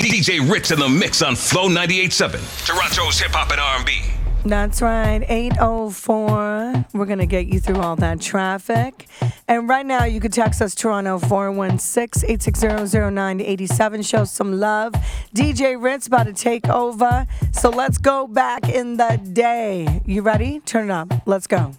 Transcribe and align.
DJ 0.00 0.50
Ritz 0.50 0.70
in 0.70 0.78
the 0.78 0.88
mix 0.88 1.20
on 1.20 1.36
Flow 1.36 1.68
98.7, 1.68 2.66
Toronto's 2.66 3.20
hip 3.20 3.32
hop 3.32 3.50
and 3.50 3.60
R&B. 3.60 4.00
That's 4.46 4.80
right, 4.80 5.22
804. 5.28 6.86
We're 6.94 7.04
going 7.04 7.18
to 7.18 7.26
get 7.26 7.48
you 7.48 7.60
through 7.60 7.80
all 7.80 7.96
that 7.96 8.20
traffic. 8.22 9.06
And 9.46 9.68
right 9.68 9.84
now, 9.84 10.04
you 10.04 10.18
can 10.18 10.30
text 10.30 10.62
us 10.62 10.74
Toronto 10.74 11.18
416 11.18 12.24
860 12.24 12.98
0987. 12.98 14.02
Show 14.02 14.24
some 14.24 14.58
love. 14.58 14.94
DJ 15.34 15.80
Ritz 15.80 16.06
about 16.06 16.24
to 16.24 16.32
take 16.32 16.66
over. 16.70 17.26
So 17.52 17.68
let's 17.68 17.98
go 17.98 18.26
back 18.26 18.66
in 18.70 18.96
the 18.96 19.20
day. 19.32 20.00
You 20.06 20.22
ready? 20.22 20.60
Turn 20.60 20.88
it 20.88 20.92
up. 20.92 21.12
Let's 21.26 21.46
go. 21.46 21.74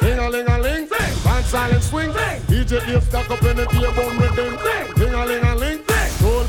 Ding 0.00 0.18
a 0.18 0.28
ling 0.28 0.48
a 0.48 0.58
ling, 0.58 0.88
one 0.88 1.42
silent 1.44 1.82
swing. 1.82 2.10
DJ 2.10 2.84
Dave 2.84 3.04
stuck 3.04 3.30
up 3.30 3.42
in 3.42 3.56
the 3.56 3.66
beer 3.66 3.92
bone 3.92 4.18
with 4.18 4.34
them. 4.34 4.58
Ding 4.96 5.14
a 5.14 5.24
ling 5.24 5.44
a 5.44 5.54
ling, 5.54 5.78
gold 5.78 5.93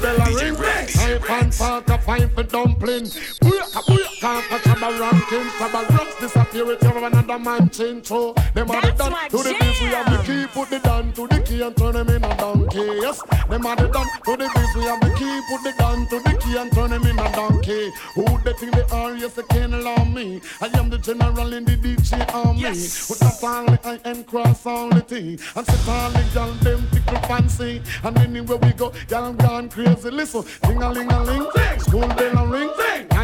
bell 0.06 0.22
a 0.22 0.28
ring. 0.38 0.56
I 1.00 1.18
pan 1.28 1.52
park 1.52 1.90
a 1.90 1.98
fine 1.98 2.30
for 2.30 2.44
dumpling. 2.44 3.06
Booyaka 3.42 3.82
booyaka, 3.88 4.05
a 4.26 4.58
shabba 4.60 5.00
ranking. 5.00 5.48
Shabba 5.58 5.90
rocks 5.98 6.20
disappear 6.20 6.66
with 6.66 6.82
your 6.82 6.98
another 6.98 7.40
man 7.40 7.70
chain. 7.70 8.04
So 8.04 8.34
them 8.54 8.72
are 8.72 8.82
the 8.82 8.92
done 8.92 9.30
to 9.30 9.38
the 9.38 9.56
beats. 9.60 9.82
We 9.82 9.88
have 9.88 10.10
the 10.12 10.24
key, 10.24 10.48
put 10.48 10.70
the 10.70 10.80
down 10.80 11.14
to 11.14 11.28
the 11.28 11.40
key 11.42 11.62
and 11.62 11.76
turn 11.78 11.94
them 11.94 12.10
in 12.10 12.24
a 12.24 12.38
donkey. 12.38 12.86
Yes, 13.02 13.22
them 13.50 13.66
are 13.66 13.76
the 13.76 13.88
done 13.88 14.08
to 14.26 14.38
the 14.38 14.50
beats. 14.56 14.76
We 14.76 14.84
have 14.84 15.02
the 15.02 15.12
key, 15.18 15.42
put 15.50 15.64
the 15.64 15.74
down 15.78 16.08
to 16.08 16.20
the 16.20 16.38
key 16.40 16.58
and 16.58 16.72
turn 16.72 16.90
them 16.90 17.06
in 17.06 17.20
a 17.20 17.32
donkey. 17.34 17.92
Who 18.16 18.26
they 18.44 18.54
think 18.54 18.74
they 18.74 18.86
are? 18.96 19.16
Yes, 19.16 19.34
they 19.34 19.44
can't 19.44 19.74
allow 19.74 20.04
me. 20.06 20.42
I 20.62 20.68
am 20.78 20.90
the 20.90 20.98
general 20.98 21.54
in 21.54 21.66
the 21.66 21.78
DJ 21.78 22.34
army. 22.34 22.62
Yes. 22.62 23.10
With 23.10 23.20
that 23.20 23.44
only 23.44 23.78
I 23.84 24.00
and 24.06 24.26
cross 24.26 24.66
all 24.66 24.90
the 24.90 25.02
T. 25.02 25.38
And 25.56 25.66
sit 25.66 25.88
all 25.88 26.10
the 26.10 26.26
gal 26.34 26.52
them 26.66 26.88
tickle 26.92 27.20
fancy. 27.28 27.82
And 28.04 28.18
anywhere 28.18 28.58
we 28.58 28.72
go, 28.74 28.92
gal 29.08 29.34
gone 29.34 29.70
crazy. 29.70 30.10
Listen, 30.10 30.44
ding 30.64 30.82
a 30.82 30.92
ling 30.92 31.12
a 31.12 31.24
ling, 31.24 31.48
school 31.80 32.08
bell 32.08 32.38
a 32.38 32.48
ring. 32.48 32.70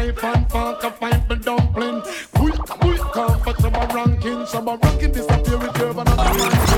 Knife 0.02 0.24
and 0.24 0.50
fork 0.50 0.82
a 0.82 0.90
fight 0.90 1.22
for 1.28 1.36
dumpling. 1.36 2.02
Quick, 2.34 2.56
quick, 2.56 3.00
come 3.12 3.40
for 3.40 3.54
some 3.54 3.72
ranking. 3.72 4.46
Some 4.46 4.66
ranking 4.66 5.12
disappear 5.12 5.58
with 5.58 5.74
curve 5.74 5.98
and 5.98 6.71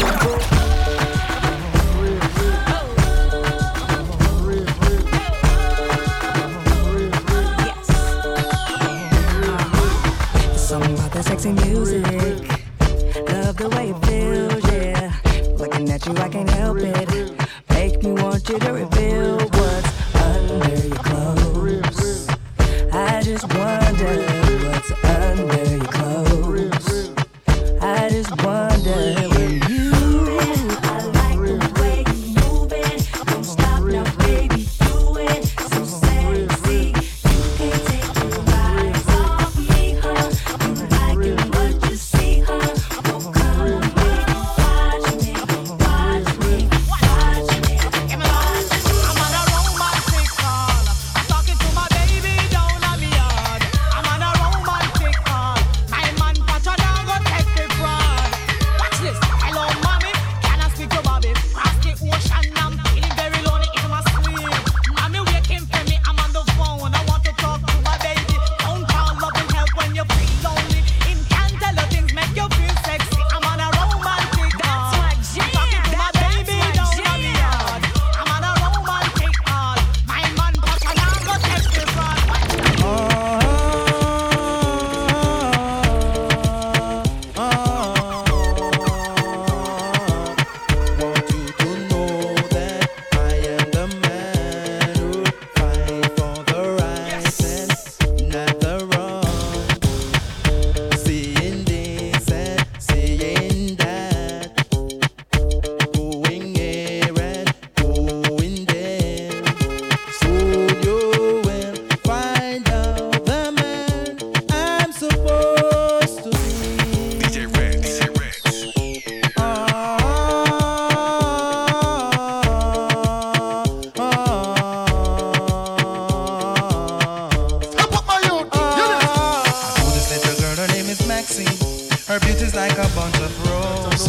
Her 132.15 132.21
beauty's 132.21 132.55
like 132.55 132.79
a 132.79 132.89
bunch 132.95 133.17
of 133.19 133.33
roses. 133.45 134.07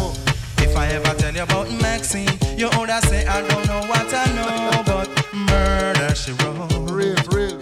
If 0.59 0.77
I 0.77 0.85
ever 0.89 1.15
tell 1.15 1.33
you 1.33 1.41
about 1.41 1.71
Maxine, 1.81 2.29
you 2.55 2.69
older 2.77 2.99
say 3.01 3.25
I 3.25 3.41
don't 3.41 3.65
know 3.65 3.81
what 3.89 4.13
I 4.13 4.25
know, 4.37 4.83
but 4.85 5.09
murder 5.33 6.13
she 6.13 6.33
wrote, 6.33 6.69
Real, 6.91 7.15
real. 7.33 7.57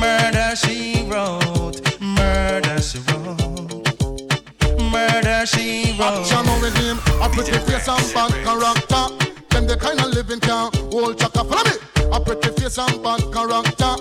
murder 0.00 0.56
she 0.56 1.04
wrote, 1.06 2.00
murder 2.00 2.80
she 2.80 2.98
wrote, 3.12 4.00
murder 4.90 5.44
she 5.44 5.94
wrote. 6.00 6.32
Action 6.32 6.46
with 6.62 6.74
him, 6.78 6.96
a 7.20 7.28
pretty 7.28 7.52
face 7.52 7.86
and 7.86 8.14
bad 8.14 8.32
character. 8.42 9.04
Them 9.50 9.66
the 9.66 9.76
kind 9.78 10.00
of 10.00 10.14
living 10.14 10.40
can 10.40 10.70
hold 10.92 11.18
chaka. 11.18 11.44
Follow 11.44 11.62
me. 11.62 11.76
A 12.10 12.18
pretty 12.20 12.48
face 12.58 12.78
and 12.78 13.02
bad 13.02 13.20
character. 13.30 13.96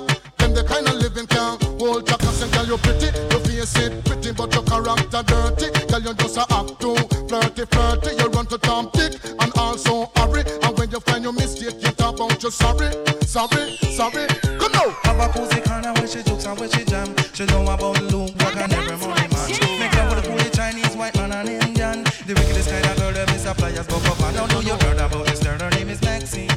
Them 0.53 0.65
the 0.65 0.69
kind 0.69 0.87
of 0.87 0.95
living 0.95 1.25
can 1.25 1.57
hold 1.79 2.05
chaka. 2.07 2.27
Say, 2.27 2.49
girl, 2.51 2.65
you 2.65 2.77
pretty, 2.77 3.09
your 3.09 3.41
face 3.41 3.75
it 3.77 4.05
pretty, 4.05 4.31
but 4.31 4.53
your 4.53 4.63
character 4.63 5.23
dirty. 5.25 5.67
Girl, 5.89 6.01
you 6.01 6.13
just 6.13 6.37
a 6.37 6.45
act 6.53 6.79
too 6.79 6.95
flirty, 7.25 7.65
flirty. 7.65 8.11
You 8.21 8.29
run 8.29 8.45
to 8.47 8.57
Tom 8.59 8.89
Dick 8.93 9.17
and 9.25 9.51
also 9.57 10.11
hurry. 10.15 10.43
And 10.61 10.77
when 10.77 10.91
you 10.91 10.99
find 10.99 11.23
your 11.23 11.33
mistake, 11.33 11.81
you 11.81 11.91
talk 11.97 12.15
about 12.15 12.43
you 12.43 12.51
sorry, 12.51 12.93
sorry, 13.25 13.77
sorry. 13.97 14.27
Come 14.61 14.71
now. 14.73 14.89
Have 15.03 15.19
a 15.19 15.27
cozy 15.33 15.61
corner 15.61 15.93
where 15.93 16.07
she 16.07 16.21
jokes 16.21 16.45
and 16.45 16.59
where 16.59 16.69
she 16.69 16.85
jam. 16.85 17.15
She 17.33 17.45
know 17.45 17.63
about 17.63 18.01
Luke, 18.13 18.29
work 18.37 18.57
and 18.57 18.73
every 18.73 18.97
money 18.97 19.27
man. 19.33 19.49
Make 19.79 19.95
love 19.95 20.13
with 20.13 20.21
a 20.21 20.29
coolie 20.29 20.53
Chinese, 20.53 20.95
white 20.95 21.15
man 21.15 21.31
and 21.31 21.49
Indian. 21.49 22.03
The 22.29 22.33
wickedest 22.37 22.69
kind 22.69 22.85
of 22.85 22.97
girl, 22.97 23.11
them 23.11 23.29
is 23.29 23.45
a 23.45 23.55
flyers, 23.55 23.87
go 23.87 23.97
up 23.97 24.19
and 24.21 24.35
down. 24.35 24.49
Know 24.49 24.61
you 24.61 24.77
heard 24.85 25.01
about 25.01 25.25
this 25.25 25.41
girl, 25.41 25.57
her 25.57 25.69
name 25.71 25.89
is 25.89 26.01
Maxine. 26.03 26.51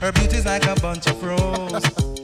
Her 0.00 0.12
beauty's 0.12 0.46
like 0.46 0.64
a 0.64 0.74
bunch 0.80 1.06
of 1.08 1.22
roses. 1.22 2.23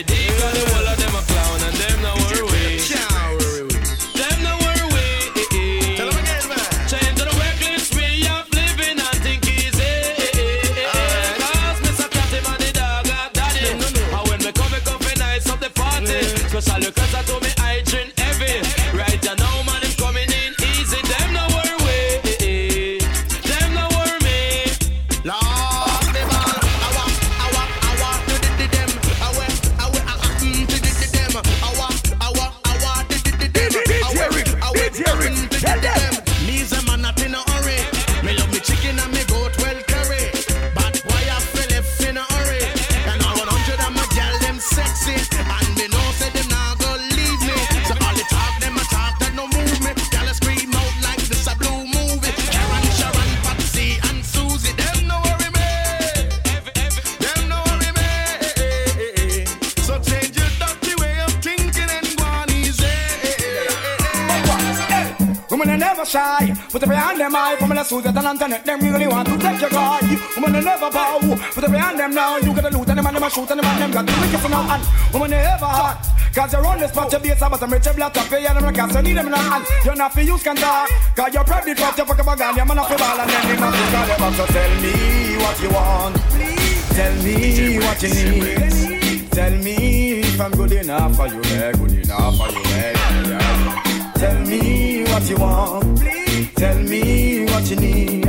never 65.65 66.05
shy. 66.05 66.53
Put 66.69 66.83
up 66.83 66.89
your 66.89 66.97
hand 66.97 67.19
them 67.19 67.33
high, 67.33 67.55
from 67.57 67.69
the 67.69 67.83
suit 67.83 68.05
and 68.05 68.17
internet. 68.17 68.65
Them 68.65 68.79
really 68.79 69.07
want 69.07 69.27
to 69.27 69.37
take 69.37 69.61
your 69.61 69.69
guy. 69.69 69.99
Woman 70.35 70.53
they 70.53 70.63
never 70.63 70.89
bow. 70.89 71.19
Put 71.53 71.63
up 71.63 71.69
your 71.69 71.79
hand 71.79 71.99
them 71.99 72.13
now. 72.13 72.37
You 72.37 72.53
gotta 72.55 72.69
loot 72.75 72.87
and 72.89 72.97
them 72.97 73.07
and 73.07 73.15
them 73.15 73.23
a 73.23 73.29
shoot 73.29 73.49
and 73.51 73.59
them 73.59 73.65
and 73.65 73.81
them 73.81 73.91
got 73.91 74.05
the 74.05 74.13
wicked 74.21 74.49
now. 74.49 74.75
And 74.75 75.13
woman 75.13 75.31
they 75.31 75.37
ever 75.37 75.65
hot. 75.65 75.99
Cause 76.33 76.53
you're 76.53 76.65
on 76.65 76.79
this 76.79 76.91
spot, 76.91 77.11
your 77.11 77.19
base, 77.19 77.39
but 77.39 77.61
I'm 77.61 77.71
rich, 77.71 77.87
black, 77.93 78.15
up 78.15 78.27
here, 78.27 78.39
and 78.39 78.57
I'm 78.57 78.63
like, 78.63 78.91
so 78.91 79.01
need 79.01 79.17
them 79.17 79.27
in 79.27 79.33
hand. 79.33 79.65
You're 79.83 79.95
not 79.95 80.13
for 80.13 80.21
use 80.21 80.43
can 80.43 80.55
talk. 80.55 80.89
Cause 81.15 81.33
you're 81.33 81.43
probably 81.43 81.75
fucked, 81.75 81.97
you 81.97 82.05
fuck 82.05 82.19
up 82.19 82.27
a 82.27 82.37
gun, 82.37 82.55
you're 82.55 82.65
man 82.65 82.79
off 82.79 82.89
the 82.89 82.95
ball, 82.95 83.19
and 83.19 83.29
then 83.29 83.47
they 83.47 83.59
must 83.59 83.77
be 83.77 83.85
call 83.91 84.07
them. 84.07 84.33
So 84.35 84.45
tell 84.45 84.81
me 84.81 85.37
what 85.43 85.61
you 85.61 85.69
want. 85.69 86.15
Please. 86.31 86.61
Tell 86.95 87.15
me 87.23 87.79
what 87.79 88.03
you 88.03 88.09
need. 88.09 89.31
Tell 89.31 89.51
me 89.51 90.19
if 90.19 90.39
I'm 90.41 90.51
good 90.51 90.71
enough 90.73 91.15
for 91.15 91.27
you, 91.27 91.41
eh, 91.41 91.71
good 91.71 91.91
enough 91.91 92.37
for 92.37 92.49
you, 92.51 92.63
eh. 92.65 94.11
Tell 94.15 94.39
me 94.41 94.90
what 95.11 95.29
you 95.29 95.37
want. 95.37 95.99
Please. 95.99 96.53
Tell 96.55 96.77
me 96.79 97.45
what 97.45 97.69
you 97.69 97.75
need. 97.75 98.23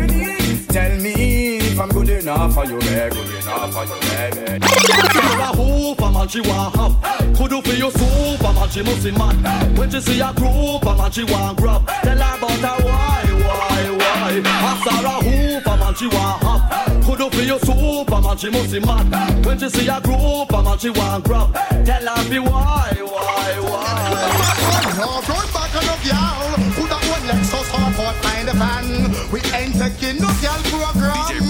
Tell 0.69 0.97
me 1.01 1.59
if 1.59 1.79
I'm 1.79 1.89
good 1.91 2.09
enough 2.09 2.55
for 2.55 2.65
you, 2.65 2.79
eh, 2.79 3.09
good 3.11 3.29
enough 3.43 3.73
for 3.73 3.85
you, 3.85 3.95
hoop, 5.55 6.01
a 6.01 6.29
she 6.29 6.41
want 6.41 6.77
have. 6.77 7.37
Could 7.37 7.51
do 7.51 7.63
for 7.63 7.75
your 7.75 7.91
soup, 7.91 8.41
a 8.41 8.71
she 8.71 8.83
must 8.83 9.05
be 9.05 9.11
mad. 9.13 9.79
When 9.79 9.91
she 9.91 10.01
see 10.01 10.21
a 10.21 10.33
group, 10.33 10.83
a 10.85 10.97
man 10.97 11.11
she 11.11 11.25
want 11.25 11.59
grab. 11.59 11.87
Tell 11.87 12.17
her 12.17 12.37
about 12.39 12.51
her 12.51 12.85
why, 12.85 13.25
why, 13.45 13.83
why. 13.99 14.43
After 14.45 15.07
a 15.07 15.31
hoop, 15.31 15.67
a 15.67 15.77
man 15.77 15.95
she 15.95 16.07
want 16.07 16.43
have. 16.43 16.92
Could 17.05 17.19
do 17.19 17.31
for 17.31 17.43
your 17.43 17.59
soup, 17.59 18.11
a 18.11 18.21
man 18.21 18.37
she 18.37 18.49
must 18.51 18.73
be 18.73 18.81
mad. 18.81 19.45
When 19.45 19.59
she 19.59 19.69
see 19.69 19.89
a 19.89 20.01
group, 20.01 20.53
a 20.53 20.63
man 20.63 20.79
she 20.79 20.91
want 20.91 21.25
grab. 21.25 21.53
Tell 21.85 22.07
her 22.07 22.31
be 22.31 22.39
why, 22.39 22.93
why, 23.03 23.59
why. 23.61 24.93
No, 24.99 25.21
run 25.27 25.47
back 25.53 25.75
on 25.75 25.83
the 25.83 25.97
girl. 26.07 26.53
Who 26.77 26.87
that 26.87 27.03
one 27.11 27.25
Lexus 27.27 27.69
or 27.75 27.91
Ford 27.97 28.17
find 28.23 28.49
a 28.49 28.55
van? 28.55 28.87
We 29.33 29.41
ain't 29.51 29.75
taking 29.75 30.23
no 30.23 30.31
girl 30.41 30.63
program. 30.71 31.17
Or 31.27 31.42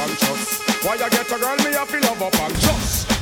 and. 0.00 0.16
Why 0.82 0.94
you 0.94 1.10
get 1.10 1.30
a 1.30 1.38
girl, 1.38 1.56
me 1.56 1.72
have 1.74 1.90
to 1.90 2.00
love 2.00 2.22
up 2.22 2.40
and. 2.40 2.59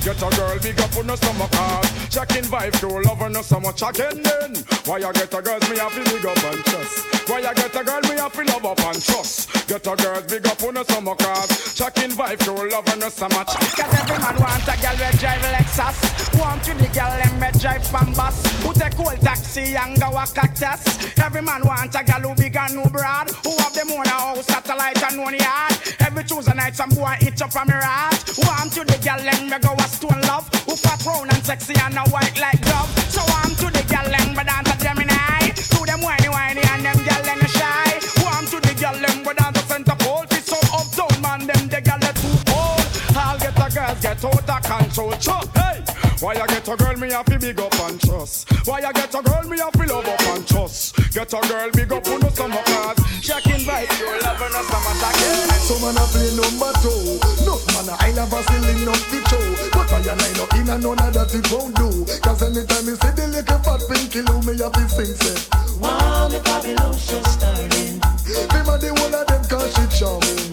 Get 0.08 0.22
a 0.22 0.36
girl, 0.36 0.58
big 0.62 0.80
up 0.80 0.96
on 0.96 1.06
no 1.06 1.14
stomach 1.16 1.52
hard. 1.52 1.84
Checking 2.08 2.44
vibe 2.44 2.72
to 2.80 2.88
love 2.88 3.18
her 3.18 3.28
no 3.28 3.42
much 3.60 3.82
again 3.82 4.22
then. 4.22 4.56
Why 4.86 5.04
you 5.04 5.12
get 5.12 5.34
a 5.34 5.42
girl, 5.42 5.60
me 5.68 5.76
to 5.76 6.00
big 6.08 6.24
up 6.24 6.44
and 6.48 6.64
trust. 6.64 7.28
Why 7.28 7.40
you 7.40 7.54
get 7.54 7.76
a 7.76 7.84
girl, 7.84 8.00
me 8.00 8.16
to 8.16 8.42
love 8.48 8.64
up 8.64 8.80
and 8.88 9.02
trust. 9.04 9.68
Get 9.68 9.86
a 9.86 9.94
girl, 9.96 10.22
big 10.22 10.46
up 10.46 10.62
on 10.62 10.72
no 10.72 10.82
stomach 10.82 11.20
hard. 11.20 11.50
Checking 11.76 12.16
vibe 12.16 12.38
to 12.38 12.52
love 12.52 12.88
her 12.88 12.96
no 12.96 13.10
so 13.10 13.28
much. 13.28 13.52
Cause 13.52 13.84
every 13.84 14.16
man 14.16 14.40
want 14.40 14.64
a 14.64 14.80
girl 14.80 14.96
we 14.96 15.12
drive 15.20 15.44
Lexus. 15.44 16.40
Want 16.40 16.66
you 16.66 16.72
the 16.72 16.88
girl 16.88 17.12
them 17.12 17.38
me 17.38 17.52
drive 17.60 17.84
Pambas. 17.92 18.48
Who 18.64 18.72
take 18.72 18.98
old 18.98 19.20
taxi 19.20 19.76
and 19.76 20.00
go 20.00 20.08
a 20.16 20.24
cactus. 20.24 21.20
Every 21.20 21.42
man 21.42 21.60
want 21.68 21.94
a 21.94 22.02
girl 22.02 22.32
who 22.32 22.34
big 22.34 22.56
and 22.56 22.80
who 22.80 22.88
broad. 22.88 23.28
Who 23.44 23.52
have 23.58 23.74
them 23.74 23.92
own 23.92 24.06
house, 24.06 24.46
satellite 24.46 25.02
and 25.04 25.20
one 25.20 25.36
yard. 25.36 25.76
Every 26.00 26.24
Tuesday 26.24 26.54
night 26.56 26.74
some 26.74 26.88
boy 26.88 27.14
itch 27.20 27.42
up 27.42 27.52
from 27.52 27.68
me 27.68 27.74
rat. 27.74 28.24
Want 28.38 28.74
you 28.74 28.84
the 28.88 28.96
girl 29.04 29.20
them 29.20 29.50
me 29.52 29.58
go 29.60 29.76
a 29.76 29.86
stone 29.98 30.22
love. 30.30 30.46
Who 30.66 30.74
fat 30.76 31.04
round 31.04 31.32
and 31.34 31.44
sexy 31.44 31.74
and 31.84 31.98
a 31.98 32.04
white 32.14 32.38
like 32.38 32.60
glove. 32.62 32.90
So 33.10 33.20
want 33.34 33.58
to 33.58 33.66
the 33.76 33.82
girl 33.90 34.06
them 34.14 34.28
me 34.36 34.42
dance 34.46 34.70
a 34.70 34.76
Gemini. 34.78 35.50
To 35.74 35.78
them 35.90 36.00
whiny 36.06 36.30
whiny 36.30 36.62
and 36.72 36.82
them 36.86 36.98
girl 37.08 37.22
them 37.26 37.42
shy. 37.58 37.88
Want 38.22 38.46
to 38.52 38.58
the 38.62 38.74
girl 38.78 38.96
them 39.02 39.16
we 39.26 39.32
dance 39.34 39.58
a 39.58 39.62
center 39.66 39.96
pole. 39.98 40.24
Fit 40.30 40.44
so 40.46 40.58
uptown 40.78 41.14
man 41.22 41.40
them 41.50 41.62
the 41.72 41.80
they 41.82 42.14
too 42.22 42.36
old. 42.54 42.86
I'll 43.18 43.38
get 43.42 43.54
the 43.58 43.68
girls 43.74 44.00
get 44.00 44.24
out 44.24 44.50
of 44.54 44.62
control. 44.62 45.12
Chuck, 45.18 45.48
hey. 45.56 45.77
Why 46.20 46.34
you 46.34 46.46
get 46.48 46.66
a 46.66 46.76
girl 46.76 46.96
me 46.96 47.12
have 47.12 47.26
to 47.26 47.38
big 47.38 47.60
up 47.60 47.72
and 47.78 48.00
trust? 48.00 48.50
Why 48.66 48.80
you 48.80 48.92
get 48.92 49.14
a 49.14 49.22
girl 49.22 49.42
me 49.44 49.58
have 49.58 49.70
to 49.70 49.86
love 49.86 50.08
up 50.08 50.20
and 50.34 50.46
trust? 50.48 50.96
Get 51.14 51.32
a 51.32 51.40
girl 51.46 51.70
big 51.70 51.92
up 51.92 52.06
on 52.08 52.18
the 52.18 52.30
summer 52.30 52.62
cars. 52.66 52.98
Checking 53.22 53.62
vibe, 53.62 53.86
you 54.02 54.10
love 54.26 54.38
her 54.42 54.50
no 54.50 54.62
summer 54.66 54.94
jacket. 54.98 55.46
Some 55.62 55.78
man 55.78 55.94
a 55.94 56.02
play 56.10 56.34
number 56.34 56.74
two. 56.82 57.22
No 57.46 57.54
man 57.70 57.86
a 57.86 57.94
I 58.02 58.10
never 58.18 58.42
selling 58.50 58.88
up 58.90 58.98
the 59.14 59.18
show. 59.30 59.70
But 59.70 59.92
I 59.94 60.02
line 60.10 60.40
up 60.42 60.54
in 60.58 60.66
and 60.66 60.82
none 60.82 60.98
of 60.98 61.14
that 61.14 61.30
it 61.30 61.46
won't 61.54 61.76
do. 61.78 62.02
Cause 62.18 62.42
anytime 62.42 62.82
me 62.82 62.98
see 62.98 63.14
the 63.14 63.24
little 63.30 63.58
fat 63.62 63.82
pinky 63.86 64.22
loo, 64.26 64.42
me 64.42 64.58
have 64.58 64.74
to 64.74 64.88
sing 64.90 65.14
say. 65.22 65.38
Wow, 65.78 66.26
the 66.26 66.42
Babylon 66.42 66.98
show 66.98 67.22
starting. 67.30 68.02
Them 68.26 68.66
a 68.66 68.74
the 68.74 68.90
one 68.90 69.14
of 69.14 69.22
them 69.22 69.42
cause 69.46 69.70
she 69.70 69.86
charming. 69.94 70.50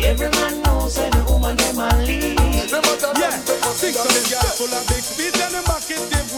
Every 0.00 0.32
man 0.32 0.62
knows 0.64 0.96
that 0.96 1.12
the 1.12 1.20
woman 1.28 1.56
them 1.60 1.76
a 1.76 1.92
lead. 2.08 2.72
Them 2.72 2.84
a 2.88 2.94
Yeah, 3.20 3.36
them 3.36 3.44
say, 3.44 3.63
six 3.84 4.00
of 4.00 4.08
them 4.08 4.24
girls 4.32 4.56
full 4.56 4.72
of 4.72 4.84
big 4.88 5.04
speed 5.04 5.36
and 5.44 5.52
them 5.52 5.64
back 5.68 5.84
it 5.92 6.00
give. 6.08 6.32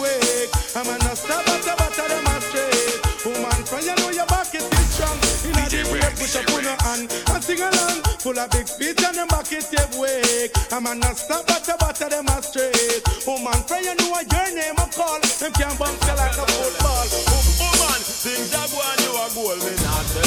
I'm 0.74 0.90
a 0.90 1.16
stop 1.16 1.46
at 1.46 1.62
the 1.62 1.74
butter 1.78 2.08
them 2.10 2.26
a 2.26 2.34
straight. 2.42 2.98
Woman, 3.24 3.60
from 3.64 3.82
you 3.86 3.94
know 3.96 4.10
your 4.10 4.26
back 4.26 4.50
it 4.54 4.66
is 4.66 4.86
strong. 4.90 5.18
In 5.46 5.54
a 5.54 5.64
deep 5.70 5.86
way, 5.92 6.02
push 6.18 6.34
up 6.36 6.50
on 6.50 6.62
your 6.66 6.78
hand 6.82 7.06
and 7.06 7.42
sing 7.42 7.62
along. 7.62 8.02
Full 8.18 8.38
of 8.38 8.50
big 8.50 8.66
speed 8.66 8.98
and 9.02 9.14
them 9.14 9.28
back 9.28 9.50
it 9.52 9.66
give. 9.70 10.50
I'm 10.72 10.86
a 10.86 11.14
stop 11.14 11.48
at 11.50 11.62
the 11.62 11.76
butter 11.78 12.08
them 12.10 12.26
a 12.26 12.42
straight. 12.42 13.02
Woman, 13.26 13.60
from 13.62 13.82
you 13.86 13.94
know 13.94 14.18
your 14.18 14.48
name 14.50 14.78
a 14.78 14.86
call. 14.90 15.20
Them 15.38 15.52
can't 15.54 15.78
bounce 15.78 16.08
like 16.08 16.34
a 16.34 16.44
football. 16.50 17.25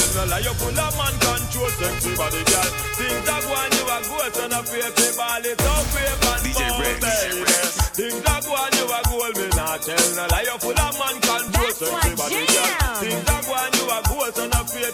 Not 0.09 0.15
tell 0.15 0.25
no 0.25 0.31
lie 0.31 0.39
You 0.39 0.53
full 0.53 0.79
of 0.79 0.97
man 0.97 1.15
control 1.19 1.69
Sexy 1.69 2.15
body 2.15 2.43
girl. 2.43 2.69
Things 2.97 3.23
that 3.25 3.41
go 3.45 3.53
on 3.53 3.71
you 3.71 3.85
a 3.85 3.97
goal 4.09 4.29
So 4.33 4.47
no 4.47 4.59
fear 4.63 4.89
to 4.89 5.05
ball 5.17 5.45
it 5.45 5.61
up 5.61 5.83
Brave 5.93 6.23
and 6.29 6.41
bold 6.43 6.99
baby 6.99 7.53
Things 7.93 8.21
that 8.23 8.41
go 8.45 8.53
on 8.55 8.71
you 8.73 8.85
a 8.89 8.99
goal 9.09 9.31
Me 9.37 9.45
not 9.55 9.81
tell 9.81 10.07
no 10.15 10.25
lie. 10.31 10.45
You 10.47 10.57
full 10.57 10.79
of 10.79 10.93
man 10.97 11.15
control 11.21 11.71
Sexy 11.71 12.11
body 12.15 12.43
girl. 12.47 12.95
Things 12.99 13.23
that 13.25 13.41
go 13.45 13.53
on 13.53 13.71
you 13.75 13.85
a 13.89 13.99
goal 14.07 14.29
So 14.33 14.45
no 14.47 14.61
fear 14.65 14.91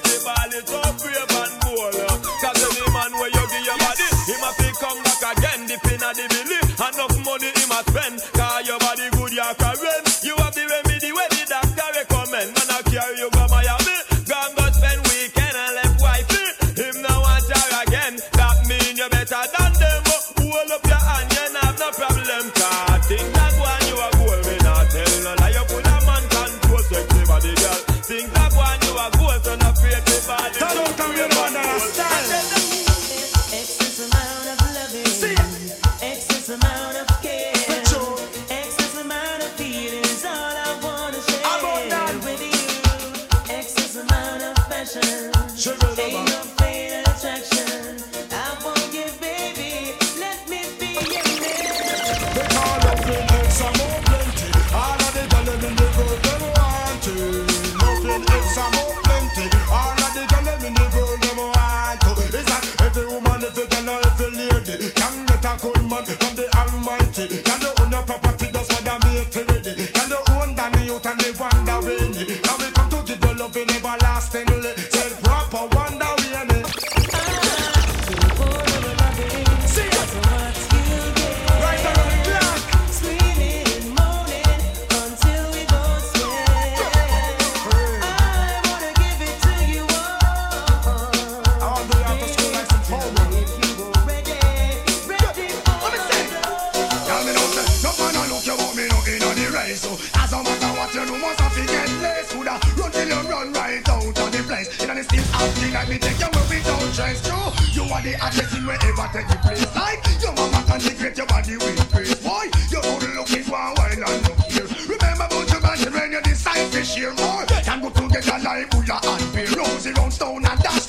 you 100.96 101.06
know 101.06 101.18
must 101.20 101.40
have 101.42 101.54
to 101.54 101.66
get 101.66 101.90
less. 102.00 102.32
Coulda 102.32 102.60
run 102.78 102.92
till 102.92 103.08
you 103.08 103.22
run 103.28 103.52
right 103.52 103.90
out 103.90 104.08
of 104.08 104.32
the 104.32 104.42
place. 104.48 104.72
In 104.80 104.96
the 104.96 105.04
still 105.04 105.24
acting 105.36 105.74
like 105.74 105.90
me 105.90 105.98
take 106.00 106.20
you 106.20 106.32
we 106.50 106.64
don't 106.64 106.92
chase 106.96 107.20
through. 107.20 107.52
You 107.76 107.84
are 107.92 108.02
the 108.02 108.14
hottest 108.16 108.56
thing 108.56 108.66
wherever 108.66 109.08
take 109.12 109.28
the 109.28 109.38
place. 109.44 109.68
Like 109.76 110.00
your 110.24 110.34
mama 110.34 110.64
can 110.64 110.80
degrade 110.80 111.18
your 111.18 111.28
body 111.28 111.58
with 111.58 111.92
grace. 111.92 112.16
Boy, 112.24 112.48
you 112.72 112.80
good 112.80 113.16
looking 113.16 113.44
for 113.44 113.60
a 113.60 113.76
while 113.76 113.92
and 113.92 114.24
look 114.24 114.40
here. 114.48 114.68
Remember 114.88 115.28
about 115.28 115.52
your 115.52 115.62
body 115.62 115.90
when 115.92 116.12
you 116.14 116.22
decide 116.22 116.72
to 116.72 116.84
share 116.84 117.14
more. 117.20 117.44
Can 117.68 117.82
go 117.82 117.90
together 117.90 118.40
like 118.40 118.72
Buddha 118.72 118.96
and 119.04 119.34
Bear. 119.36 119.52
Rosy 119.52 119.92
round 119.92 120.14
stone 120.14 120.46
and 120.46 120.60
dash 120.64 120.85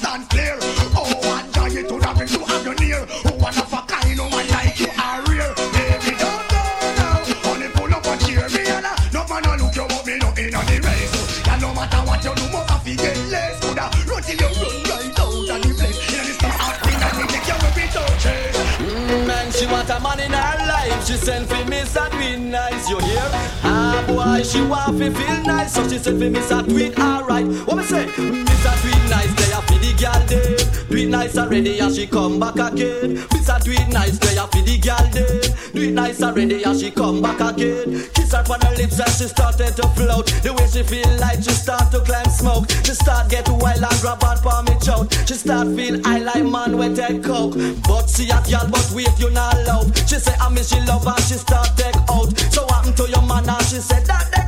till 14.27 14.37
you 14.37 14.49
run 14.59 14.83
right 14.91 15.21
out 15.21 15.31
of 15.31 15.63
the 15.63 15.75
place. 15.79 15.99
In 16.13 16.27
the 16.27 16.35
start 16.35 16.59
acting 16.59 16.99
like 17.01 17.17
me 17.17 17.25
take 17.31 17.47
you 17.47 17.89
don't 17.95 18.19
chase. 18.19 18.57
Mm, 18.83 19.27
man, 19.27 19.53
she 19.53 19.67
want 19.67 19.89
a 19.91 20.01
man 20.01 20.21
in 20.21 20.33
her 20.33 20.67
life. 20.67 21.07
She 21.07 21.17
send 21.17 21.47
for 21.49 21.65
me 21.71 21.81
a 21.81 22.11
tweet 22.11 22.41
nice, 22.41 22.91
you 22.91 22.99
hear? 22.99 23.29
Ah 23.63 24.03
boy, 24.07 24.43
she 24.43 24.61
want 24.63 24.99
to 24.99 25.11
feel 25.11 25.43
nice, 25.45 25.75
so 25.75 25.89
she 25.89 25.99
send 25.99 26.19
for 26.19 26.31
me 26.31 26.41
a 26.41 26.63
tweet 26.63 26.99
alright. 26.99 27.47
What 27.67 27.77
me 27.77 27.85
say? 27.85 28.07
Miss 28.07 28.65
a 28.67 28.73
tweet 28.83 29.03
nice, 29.09 29.33
they 29.39 29.53
a 29.53 29.61
for 29.63 29.79
the 29.79 29.95
girl 29.95 30.27
dead. 30.27 30.56
Do 30.97 31.03
it 31.03 31.09
nice 31.11 31.37
already, 31.37 31.79
and 31.79 31.95
she 31.95 32.07
come 32.07 32.41
back 32.41 32.55
again. 32.55 33.23
Miss 33.31 33.51
a 33.51 33.61
tweet 33.61 33.87
nice, 33.89 34.17
they 34.17 34.39
a 34.39 34.47
for 34.49 34.63
the 34.65 34.79
girl 34.81 35.05
dead. 35.13 35.55
Do 35.75 35.83
it 35.83 35.93
nice 35.93 36.23
already, 36.23 36.63
and 36.63 36.81
she 36.81 36.91
come 36.91 37.21
back 37.21 37.39
again. 37.39 38.09
Kiss 38.15 38.33
her 38.33 38.41
on 38.49 38.61
her 38.63 38.75
lips 38.77 38.99
and 38.99 39.13
she 39.13 39.29
started 39.29 39.77
to 39.77 39.87
float. 39.93 40.25
The 40.41 40.55
way 40.57 40.67
she 40.73 40.83
feel 40.83 41.05
like 41.21 41.45
she 41.45 41.53
start 41.53 41.93
to 41.93 42.01
climb 42.01 42.31
smoke. 42.33 42.71
She 42.83 42.95
start 42.95 43.29
get 43.29 43.47
wild 43.47 43.85
and 43.85 44.01
grab 44.01 44.25
on 44.25 44.39
for 44.41 44.57
me 44.65 44.73
choke. 44.81 45.13
She 45.29 45.35
start 45.35 45.69
feel 45.77 46.01
I 46.07 46.17
like 46.21 46.47
man 46.49 46.79
with 46.79 46.97
that 46.97 47.23
coke. 47.23 47.61
But 47.85 48.09
see 48.09 48.33
a 48.33 48.41
girl, 48.49 48.65
but 48.73 48.89
wait 48.97 49.13
you 49.21 49.29
not 49.29 49.53
love. 49.69 49.93
She 50.09 50.17
say 50.17 50.33
I 50.41 50.49
miss 50.49 50.73
she 50.73 50.81
love 50.89 51.07
and 51.07 51.21
she 51.29 51.37
start 51.37 51.77
take 51.77 52.01
out. 52.09 52.33
So 52.49 52.65
happen 52.73 52.95
to 52.95 53.05
your 53.05 53.21
man 53.21 53.45
and 53.45 53.67
she 53.69 53.85
said 53.85 54.07
that 54.07 54.46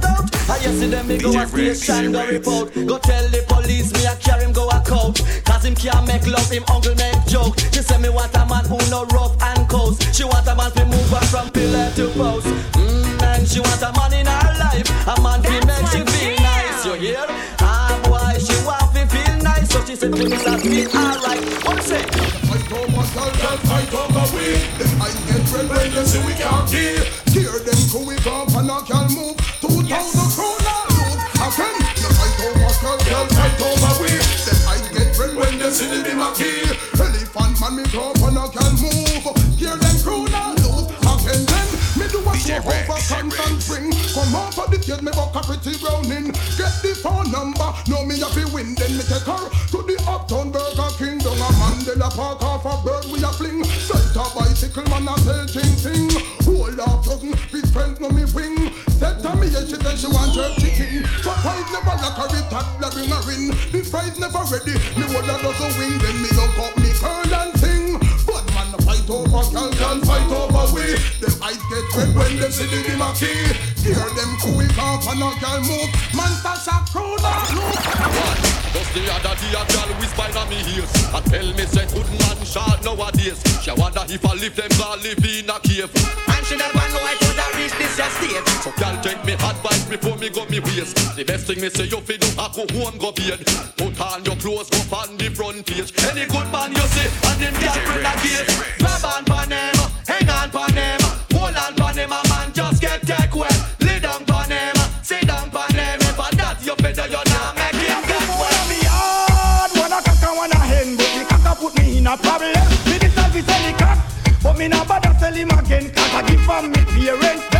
they 0.48 0.54
go. 0.54 0.54
I 0.54 0.56
yesterday 0.62 1.02
me 1.02 1.18
go 1.18 1.40
a 1.40 1.46
station 1.74 2.12
go 2.12 2.26
report. 2.26 2.74
Go 2.74 2.98
tell 2.98 3.28
the 3.28 3.44
police 3.48 3.92
me 3.92 4.06
I 4.06 4.14
carry 4.16 4.44
him 4.44 4.52
go 4.52 4.68
a 4.68 4.80
coat. 4.80 5.20
Cause 5.44 5.64
him 5.64 5.74
can't 5.74 6.06
make 6.06 6.26
love, 6.26 6.50
him 6.50 6.64
uncle 6.68 6.94
make 6.94 7.26
joke. 7.26 7.58
She 7.72 7.82
say 7.82 7.98
me 7.98 8.08
want 8.08 8.34
a 8.34 8.46
man 8.46 8.64
who 8.64 8.78
no 8.90 9.04
rough 9.12 9.36
and 9.42 9.68
coast. 9.68 10.14
She 10.14 10.24
want 10.24 10.46
a 10.46 10.54
man 10.54 10.70
to 10.72 10.84
move 10.86 11.08
her 11.10 11.24
from 11.26 11.50
pillar 11.50 11.90
to 11.96 12.08
post. 12.16 12.46
Mm, 12.74 13.22
and 13.22 13.48
she 13.48 13.60
want 13.60 13.82
a 13.82 13.92
man 13.92 14.12
in 14.14 14.26
her 14.26 14.52
life. 14.58 14.88
A 15.08 15.20
man 15.20 15.42
to 15.42 15.66
make 15.66 15.86
she 15.92 16.00
feel 16.04 16.36
nice. 16.40 16.84
You 16.84 16.94
hear? 16.94 17.26
Ah 17.60 17.92
boy, 18.04 18.38
she 18.40 18.56
want 18.64 18.88
to 18.94 19.06
feel 19.06 19.36
nice. 19.42 19.68
So 19.70 19.84
she 19.84 19.96
said 19.96 20.12
to 20.12 20.24
me 20.24 20.36
that 20.36 20.60
feel 20.60 20.88
alright. 20.96 21.42
What 21.64 21.76
you 21.76 21.82
say? 21.82 22.02
Fight 22.48 22.72
over 22.72 23.04
girl, 23.12 23.30
girl, 23.36 23.58
fight 23.68 23.92
over 23.92 24.26
we. 24.32 24.56
Them 24.78 24.97
buck 45.68 45.80
browning. 45.80 46.32
Get 46.56 46.72
the 46.82 46.96
phone 47.02 47.30
number, 47.30 47.68
know 47.88 48.04
me 48.04 48.18
have 48.20 48.32
to 48.32 48.44
win. 48.52 48.74
Then 48.74 48.96
me 48.96 49.02
take 49.04 49.26
her 49.26 49.48
to 49.72 49.78
the 49.84 49.96
Uptown 50.08 50.50
Burger 50.50 50.90
King. 50.96 51.18
Down 51.18 51.36
a 51.36 51.48
Mandela 51.60 52.10
Park 52.14 52.42
off 52.42 52.64
a 52.64 52.74
bird 52.84 53.04
we 53.12 53.22
a 53.22 53.28
fling. 53.28 53.64
Sight 53.64 54.16
a 54.16 54.24
bicycle 54.32 54.84
man 54.88 55.08
a 55.08 55.14
say 55.20 55.60
ting 55.60 55.76
ting. 55.76 56.08
Hold 56.44 56.80
up 56.80 57.04
dozen, 57.04 57.34
big 57.52 57.66
friend 57.72 57.98
know 58.00 58.10
me 58.10 58.24
wing. 58.32 58.72
Said 58.96 59.20
to 59.22 59.34
me, 59.36 59.48
yeah, 59.48 59.64
she 59.66 59.76
said 59.76 59.98
she 59.98 60.08
want 60.08 60.34
her 60.36 60.54
chicken. 60.56 61.04
So 61.22 61.32
pride 61.44 61.68
never 61.72 61.96
like 62.00 62.18
a 62.18 62.26
retard, 62.32 62.92
bring 62.92 63.10
her 63.10 63.22
in. 63.32 63.52
The 63.72 63.80
fries 63.84 64.18
never 64.18 64.44
ready, 64.48 64.74
me 64.96 65.04
hold 65.10 65.28
a 65.28 65.36
dozen 65.42 65.70
wing. 65.78 65.98
Then 65.98 66.16
me 66.22 66.30
look 66.32 66.58
up 66.58 66.76
me 66.78 66.90
curl 66.96 67.34
and 67.34 67.57
fight 69.08 69.10
over, 69.10 69.50
girl, 69.52 69.70
girl 69.72 70.00
fight 70.04 70.30
over 70.30 70.74
we. 70.74 70.82
Them 71.20 71.42
eyes 71.42 71.56
get 71.70 71.96
red 71.96 72.14
when 72.14 72.36
them 72.36 72.52
see 72.52 72.66
the 72.66 72.82
Bima 72.82 73.14
key. 73.18 73.82
Hear 73.82 73.94
them 73.96 74.36
quick 74.40 74.78
off 74.78 75.08
and 75.08 75.22
a 75.22 75.40
girl 75.40 75.60
move. 75.60 75.90
Man 76.14 76.32
touch 76.42 76.66
a 76.66 76.84
crowd 76.90 77.24
of 77.24 77.54
look. 77.54 78.57
Just 78.72 78.92
the 78.94 79.02
other 79.12 79.34
day 79.40 79.52
a 79.56 79.62
girl 79.72 79.90
whisper 79.98 80.28
in 80.28 80.48
me 80.50 80.58
ears. 80.76 80.92
And 81.14 81.24
tell 81.26 81.48
me 81.56 81.64
say 81.66 81.86
good 81.92 82.08
man 82.20 82.38
short 82.44 82.80
nowadays. 82.84 83.40
She 83.62 83.72
wonder 83.72 84.04
if 84.08 84.24
I 84.24 84.32
live 84.34 84.54
them 84.56 84.70
all 84.84 84.96
live 84.98 85.24
in 85.24 85.48
a 85.48 85.56
cave. 85.60 85.90
And 85.92 86.42
she 86.46 86.56
never 86.56 86.84
know 86.92 87.02
I 87.04 87.14
could 87.20 87.38
have 87.38 87.54
reached 87.56 87.78
this 87.78 87.98
your 87.98 88.10
state. 88.18 88.46
So 88.62 88.70
girl 88.76 88.96
take 89.02 89.22
me 89.24 89.32
advice 89.34 89.84
before 89.86 90.16
me 90.16 90.28
go 90.30 90.44
me 90.46 90.60
waist 90.60 90.96
The 91.16 91.24
best 91.24 91.46
thing 91.46 91.60
me 91.60 91.70
say 91.70 91.84
you 91.84 92.00
fi 92.00 92.16
do 92.16 92.28
a 92.36 92.46
go 92.52 92.64
home 92.74 92.98
go 92.98 93.12
bed 93.12 93.40
Put 93.76 94.00
on 94.00 94.24
your 94.24 94.36
clothes 94.36 94.68
go 94.70 94.80
on 94.96 95.16
the 95.16 95.30
front 95.30 95.64
page. 95.66 95.92
Any 96.04 96.26
good 96.26 96.48
man 96.52 96.72
you 96.72 96.86
see 96.92 97.08
and 97.28 97.38
them 97.40 97.54
girl 97.56 97.78
bring 97.86 98.04
a 98.04 98.12
gate. 98.22 98.48
Grab 98.78 99.04
on 99.04 99.24
pon 99.24 99.48
them, 99.48 99.74
hang 100.06 100.28
on 100.28 100.50
pon 100.50 100.74
them 100.74 101.00
Hold 101.32 101.56
on 101.56 101.74
pon 101.76 101.94
them 101.94 102.12
a 102.12 102.20
man 102.28 102.52
just 102.52 102.80
get 102.80 103.02
take 103.06 103.34
wet 103.34 103.56
Lay 103.80 104.00
down 104.00 104.24
a 112.08 112.16
problem. 112.16 112.52
Me 112.86 112.96
the 112.96 113.10
service 113.10 113.44
sell 113.44 113.62
the 113.70 113.78
cock, 113.78 113.98
but 114.42 114.56
me 114.56 114.68
not 114.68 114.88
bother 114.88 115.14
sell 115.18 115.32
him 115.32 115.50
again. 115.50 115.90
Cause 115.90 116.14
I 116.14 116.22
give 116.26 116.40
from 116.40 116.70
me 116.70 116.84
parents. 116.84 117.57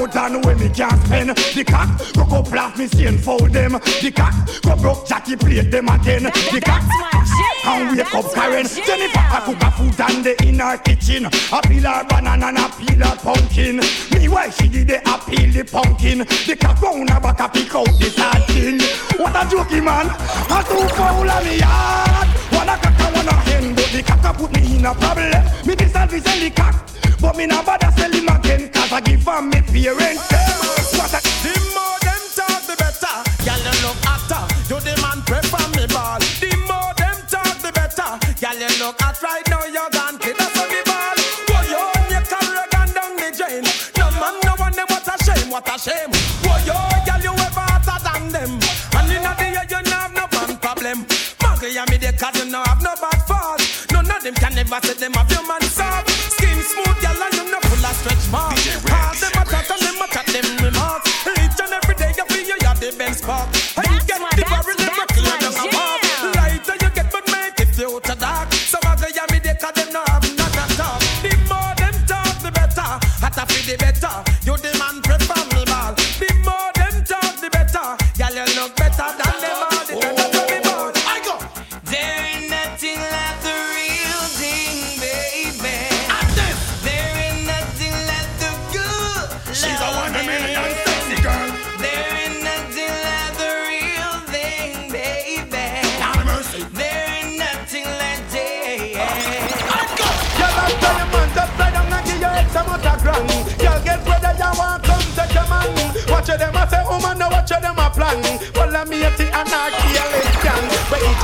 Them. 0.00 0.32
The 0.32 0.40
cock 0.40 0.40
cost 0.40 0.40
me 0.40 0.40
more 0.40 0.40
than 0.40 0.40
when 0.42 0.58
me 0.58 0.68
can 0.70 1.04
spend. 1.04 1.30
The 1.36 1.64
cock 1.64 2.14
go 2.14 2.24
go 2.24 2.42
blast 2.42 2.78
me 2.78 2.86
stain 2.86 3.18
fold 3.18 3.52
them. 3.52 3.72
The 3.72 4.12
cock 4.14 4.34
go 4.62 4.76
broke 4.76 5.06
Jackie 5.06 5.36
plate 5.36 5.70
them 5.70 5.88
again. 5.88 6.22
The 6.24 6.60
cock 6.64 6.82
and 7.66 7.96
wake 7.96 8.14
up 8.14 8.32
Karen. 8.32 8.66
Jennifer 8.66 9.20
a 9.20 9.40
cook 9.44 9.62
a 9.62 9.70
food 9.72 10.00
and 10.00 10.24
the 10.24 10.42
in 10.48 10.58
her 10.58 10.78
kitchen. 10.78 11.26
A 11.26 11.60
peel 11.62 11.84
her 11.84 12.04
banana 12.08 12.46
and 12.46 12.58
a 12.58 12.68
peel 12.70 13.06
her 13.06 13.16
pumpkin. 13.16 13.80
Me 14.12 14.28
why 14.28 14.48
she 14.48 14.68
did 14.68 14.90
it 14.90 15.06
a 15.06 15.18
peel 15.18 15.52
the 15.52 15.64
pumpkin. 15.70 16.18
The 16.18 16.56
cock 16.56 16.80
round 16.80 17.10
her 17.10 17.20
back 17.20 17.40
a 17.40 17.48
pick 17.48 17.74
out 17.74 17.84
the 17.98 18.08
sardine. 18.08 18.80
What 19.20 19.36
a 19.36 19.44
jokey 19.52 19.84
man, 19.84 20.06
a 20.08 20.64
two 20.64 20.88
foul 20.96 21.28
of 21.28 21.44
me 21.44 21.58
yard. 21.58 22.28
One 22.56 22.68
a 22.68 22.76
cock 22.80 23.00
and 23.00 23.16
one 23.16 23.28
a 23.28 23.34
hen, 23.44 23.74
but 23.74 23.90
the 23.92 24.02
cock 24.02 24.24
a 24.24 24.32
put 24.38 24.52
me 24.52 24.76
in 24.76 24.86
a 24.86 24.94
problem. 24.94 25.44
Me 25.66 25.74
be 25.74 25.86
service 25.88 26.24
sell 26.24 26.40
the 26.40 26.50
cock, 26.50 26.74
but 27.20 27.36
me 27.36 27.46
not 27.46 27.66
bother 27.66 27.90
sell 27.96 28.10
him 28.12 28.28
again. 28.28 28.68
Cause 28.70 28.92
I 28.92 29.00
give 29.00 29.24
her 29.24 29.42
me 29.42 29.60
parents. 29.62 30.24
What 30.96 31.12
a 31.12 31.20
The 31.44 31.54
more 31.76 31.98
them 32.00 32.22
talk, 32.34 32.62
the 32.66 32.74
better. 32.80 33.14
Girl, 33.44 33.60
you 33.60 33.74
look 33.84 33.98
hotter. 34.04 34.42
You 34.68 34.80
the 34.80 34.94
man 35.02 35.20
prefer 35.28 35.66
me 35.76 35.84
ball. 35.92 36.18
The 36.40 36.50
more 36.68 36.92
them 36.96 37.18
talk, 37.28 37.56
the 37.60 37.70
better. 37.76 38.10
Girl, 38.40 38.56
you 38.56 38.72
look 38.80 39.00
hot 39.00 39.20
right 39.22 39.44
now. 39.48 39.64
You're 39.68 39.90
gone, 39.92 40.16
kid. 40.18 40.36
That's 40.40 40.56
the 40.56 40.80
ball. 40.88 41.16
Boy, 41.48 41.64
you 41.68 41.80
on 41.80 42.04
your 42.08 42.24
career 42.24 42.66
gone 42.72 42.92
down 42.96 43.12
the. 43.16 43.60
No 44.00 44.06
man, 44.16 44.34
no 44.44 44.52
one, 44.56 44.76
what 44.88 45.06
a 45.06 45.14
shame, 45.24 45.50
what 45.50 45.68
a 45.68 45.76
shame. 45.78 46.10
Boy, 46.40 46.60
you, 46.64 46.78
girl, 47.04 47.20
you 47.20 47.32
ever 47.36 47.64
hotter 47.68 47.98
than 48.00 48.32
them. 48.32 48.52
And 48.96 49.12
in 49.12 49.22
the 49.22 49.32
year, 49.44 49.66
you 49.68 49.80
no 49.84 49.96
have 50.00 50.14
no 50.16 50.24
man 50.32 50.56
problem. 50.58 51.04
Muggle, 51.40 51.68
you 51.68 51.84
me 51.90 51.96
the 52.00 52.12
cause 52.16 52.36
you 52.40 52.50
no 52.50 52.62
have 52.64 52.80
no 52.82 52.92
bad 52.96 53.20
fault. 53.28 53.60
None 53.92 54.08
of 54.10 54.22
them 54.22 54.34
can 54.34 54.54
never 54.54 54.80
say 54.82 54.94
them 54.94 55.12
have 55.14 55.30
your 55.30 55.46
man 55.46 55.60
the 73.70 73.76
better. 73.76 74.24
You 74.44 74.56
the 74.56 74.79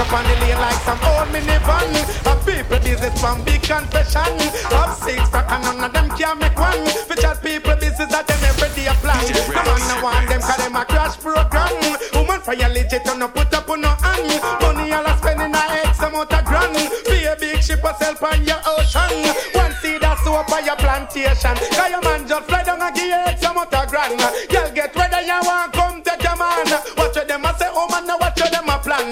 up 0.06 0.12
on 0.12 0.25
the 0.25 0.34
lane 0.40 0.58
like 0.58 0.80
some 0.86 0.98
old 1.02 1.28
minivan. 1.34 1.90
And 2.26 2.40
people 2.46 2.78
business 2.78 3.20
from 3.20 3.42
big 3.44 3.62
confession. 3.62 4.38
Have 4.70 4.94
six 4.94 5.28
pack 5.30 5.50
and 5.50 5.62
none 5.64 5.84
of 5.84 5.92
them 5.92 6.08
can 6.16 6.38
make 6.38 6.58
one. 6.58 6.86
For 7.06 7.16
chat 7.16 7.42
people 7.42 7.76
business 7.76 8.10
that 8.10 8.26
them 8.26 8.42
every 8.42 8.70
day 8.75 8.86
a 8.86 8.94
plan. 9.02 9.18
No 9.26 9.62
man 9.66 9.82
no 9.90 9.96
want 10.02 10.28
them 10.28 10.40
cause 10.40 10.56
them 10.56 10.76
a 10.76 10.84
crash 10.84 11.18
program. 11.18 11.75
Woman 12.14 12.40
for 12.40 12.54
your 12.54 12.68
legit 12.70 13.06
and 13.06 13.18
no 13.18 13.28
put 13.28 13.52
up 13.54 13.68
on 13.68 13.80
no 13.80 13.90
hand. 14.02 14.30
Money 14.62 14.92
all 14.92 15.06
a 15.06 15.12
spending 15.18 15.54
a 15.54 15.62
X 15.90 15.98
amount 16.02 16.32
of 16.32 16.44
grand. 16.44 16.75
Be 17.06 17.25
a 17.26 17.34
big 17.36 17.62
ship 17.62 17.82
yourself 17.82 18.22
on 18.22 18.44
your 18.44 18.60
ocean. 18.66 19.10
One 19.58 19.75
seed 19.82 20.02
a 20.02 20.14
soap 20.22 20.50
on 20.52 20.64
your 20.64 20.76
plantation. 20.76 21.56
Cause 21.75 21.90
your 21.90 22.02
man 22.02 22.26
just 22.28 22.46
fly 22.46 22.62
down 22.62 22.82
and 22.82 22.94
give 22.94 23.10
you 23.10 23.22
X 23.34 23.42
amount 23.42 23.75
of 23.75 23.88
grand. 23.90 24.20
Y'all 24.50 24.70
get 24.70 24.94
ready, 24.94 25.26
you 25.26 25.40
want 25.42 25.72
come 25.72 26.02
take 26.02 26.22
your 26.22 26.36
man. 26.36 26.66
Watch 26.96 27.18
them 27.26 27.44
a 27.44 27.50
say, 27.58 27.70
oh 27.75 27.88
man, 27.90 28.06
now 28.06 28.18
watch 28.18 28.38
them 28.38 28.68
a 28.68 28.78
plan. 28.78 29.10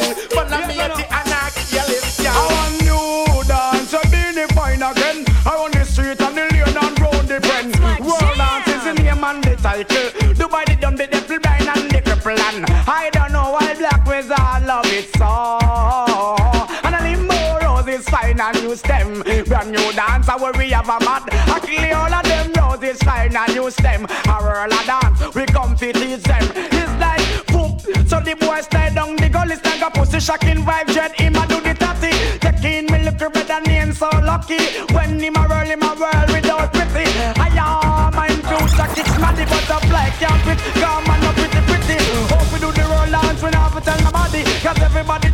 Dance, 20.34 20.54
I 20.54 20.58
we 20.58 20.70
have 20.70 20.88
a 20.88 21.04
mad. 21.04 21.22
I 21.32 21.60
kill 21.60 21.96
all 21.96 22.14
of 22.14 22.24
them 22.24 22.52
roses 22.56 23.02
fine 23.02 23.36
and 23.36 23.54
new 23.54 23.70
stem. 23.70 24.04
A 24.04 24.42
whirl 24.42 24.72
a 24.72 24.84
dance, 24.86 25.34
we 25.34 25.46
come 25.46 25.76
to 25.76 25.92
teach 25.92 26.22
them. 26.22 26.42
It's 26.54 26.92
like 27.00 27.22
poop, 27.46 27.80
so 28.08 28.20
the 28.20 28.34
boy 28.34 28.60
slide 28.62 28.94
down 28.94 29.16
the 29.16 29.28
gully, 29.28 29.56
stand 29.56 29.82
a 29.82 29.90
pussy 29.90 30.20
shocking 30.20 30.64
vibe, 30.64 30.92
jet 30.92 31.18
him 31.20 31.36
a 31.36 31.46
do 31.46 31.60
the 31.60 31.74
tatty. 31.74 32.12
Taking 32.38 32.86
me 32.92 33.04
red 33.04 33.50
and 33.50 33.66
name 33.66 33.92
so 33.92 34.08
lucky. 34.22 34.58
When 34.92 35.20
him 35.20 35.36
a 35.36 35.46
whirl, 35.46 35.66
him 35.66 35.82
a 35.82 35.94
whirl 35.94 36.26
without 36.28 36.72
pity. 36.72 37.06
I 37.38 37.48
am 37.54 38.14
my 38.14 38.28
future, 38.28 39.00
it's 39.00 39.18
not 39.18 39.36
the 39.36 39.44
butterfly, 39.46 40.10
can't 40.20 40.42
quit. 40.42 40.58
Come 40.80 41.10
on, 41.10 41.24
up 41.24 41.34
pretty 41.34 41.60
pretty. 41.68 41.98
Hope 42.30 42.52
we 42.52 42.58
do 42.60 42.72
the 42.72 42.84
roll 42.88 43.10
dance, 43.10 43.42
we 43.42 43.50
to 43.50 43.80
tell 43.80 44.00
nobody. 44.02 44.42
Cause 44.62 44.80
everybody 44.80 45.33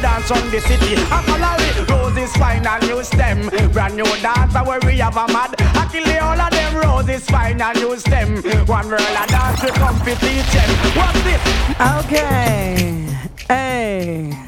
dance 0.00 0.26
from 0.28 0.50
the 0.50 0.60
city. 0.60 0.94
A 0.94 1.18
salary, 1.26 1.70
roses 1.88 2.32
fine 2.36 2.66
and 2.66 2.82
new 2.86 3.02
stem. 3.02 3.48
Brand 3.72 3.96
new 3.96 4.04
dance, 4.22 4.54
where 4.54 4.80
we 4.86 4.98
have 4.98 5.16
a 5.16 5.26
mad. 5.32 5.54
I 5.58 5.88
kill 5.90 6.08
all 6.22 6.40
of 6.40 6.50
them 6.50 6.76
roses 6.76 7.26
fine 7.26 7.60
and 7.60 7.78
new 7.78 7.96
stem. 7.98 8.42
One 8.66 8.88
roll 8.88 9.00
a 9.00 9.26
dance, 9.26 9.62
we 9.62 9.70
come 9.70 9.98
to 9.98 10.14
teach 10.16 10.50
them. 10.54 10.70
What's 10.96 11.22
this? 11.22 11.42
Okay. 12.04 13.06
Hey. 13.48 14.45